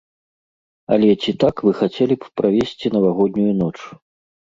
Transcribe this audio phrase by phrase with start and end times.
[0.95, 3.75] Але ці так вы хацелі б правесці навагоднюю ноч?